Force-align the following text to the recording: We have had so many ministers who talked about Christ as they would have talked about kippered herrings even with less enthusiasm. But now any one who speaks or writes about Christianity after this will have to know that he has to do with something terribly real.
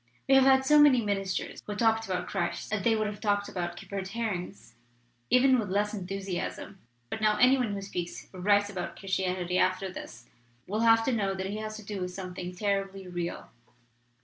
We 0.27 0.33
have 0.33 0.45
had 0.45 0.65
so 0.65 0.79
many 0.79 0.99
ministers 1.05 1.61
who 1.67 1.75
talked 1.75 2.05
about 2.07 2.27
Christ 2.27 2.73
as 2.73 2.81
they 2.83 2.95
would 2.95 3.05
have 3.05 3.21
talked 3.21 3.47
about 3.47 3.75
kippered 3.75 4.07
herrings 4.07 4.73
even 5.29 5.59
with 5.59 5.69
less 5.69 5.93
enthusiasm. 5.93 6.79
But 7.11 7.21
now 7.21 7.37
any 7.37 7.55
one 7.55 7.75
who 7.75 7.83
speaks 7.83 8.27
or 8.33 8.39
writes 8.39 8.71
about 8.71 8.97
Christianity 8.97 9.59
after 9.59 9.91
this 9.93 10.25
will 10.65 10.79
have 10.79 11.05
to 11.05 11.13
know 11.13 11.35
that 11.35 11.51
he 11.51 11.57
has 11.57 11.75
to 11.75 11.83
do 11.85 12.01
with 12.01 12.09
something 12.15 12.55
terribly 12.55 13.07
real. 13.07 13.51